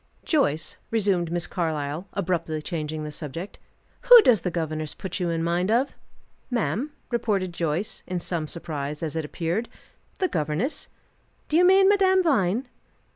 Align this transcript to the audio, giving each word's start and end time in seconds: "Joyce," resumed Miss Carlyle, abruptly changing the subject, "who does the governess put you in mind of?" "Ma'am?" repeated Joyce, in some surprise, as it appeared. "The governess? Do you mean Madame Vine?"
"Joyce," 0.25 0.77
resumed 0.89 1.31
Miss 1.31 1.45
Carlyle, 1.45 2.07
abruptly 2.13 2.59
changing 2.63 3.03
the 3.03 3.11
subject, 3.11 3.59
"who 4.05 4.19
does 4.23 4.41
the 4.41 4.49
governess 4.49 4.95
put 4.95 5.19
you 5.19 5.29
in 5.29 5.43
mind 5.43 5.69
of?" 5.69 5.93
"Ma'am?" 6.49 6.89
repeated 7.11 7.53
Joyce, 7.53 8.01
in 8.07 8.19
some 8.19 8.47
surprise, 8.47 9.03
as 9.03 9.15
it 9.15 9.23
appeared. 9.25 9.69
"The 10.17 10.27
governess? 10.27 10.87
Do 11.49 11.55
you 11.55 11.63
mean 11.65 11.87
Madame 11.87 12.23
Vine?" 12.23 12.67